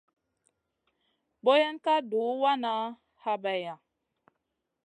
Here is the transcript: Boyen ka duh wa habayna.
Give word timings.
Boyen 1.43 1.77
ka 1.83 1.93
duh 2.09 2.33
wa 2.41 2.51
habayna. 3.23 3.73